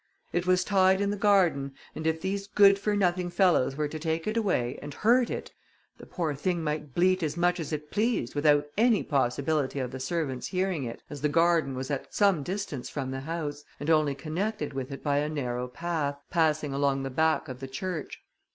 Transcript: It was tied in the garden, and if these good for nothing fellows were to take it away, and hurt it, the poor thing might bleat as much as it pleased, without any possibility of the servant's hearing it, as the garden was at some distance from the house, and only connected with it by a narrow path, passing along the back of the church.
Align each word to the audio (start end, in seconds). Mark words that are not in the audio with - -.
It 0.33 0.47
was 0.47 0.63
tied 0.63 0.99
in 0.99 1.11
the 1.11 1.15
garden, 1.15 1.75
and 1.93 2.07
if 2.07 2.19
these 2.21 2.47
good 2.47 2.79
for 2.79 2.95
nothing 2.95 3.29
fellows 3.29 3.75
were 3.75 3.87
to 3.87 3.99
take 3.99 4.25
it 4.25 4.35
away, 4.35 4.79
and 4.81 4.95
hurt 4.95 5.29
it, 5.29 5.51
the 5.99 6.07
poor 6.07 6.33
thing 6.33 6.63
might 6.63 6.95
bleat 6.95 7.21
as 7.21 7.37
much 7.37 7.59
as 7.59 7.71
it 7.71 7.91
pleased, 7.91 8.33
without 8.33 8.65
any 8.79 9.03
possibility 9.03 9.77
of 9.77 9.91
the 9.91 9.99
servant's 9.99 10.47
hearing 10.47 10.85
it, 10.85 11.03
as 11.11 11.21
the 11.21 11.29
garden 11.29 11.75
was 11.75 11.91
at 11.91 12.11
some 12.15 12.41
distance 12.41 12.89
from 12.89 13.11
the 13.11 13.19
house, 13.19 13.63
and 13.79 13.91
only 13.91 14.15
connected 14.15 14.73
with 14.73 14.91
it 14.91 15.03
by 15.03 15.19
a 15.19 15.29
narrow 15.29 15.67
path, 15.67 16.17
passing 16.31 16.73
along 16.73 17.03
the 17.03 17.11
back 17.11 17.47
of 17.47 17.59
the 17.59 17.67
church. 17.67 18.23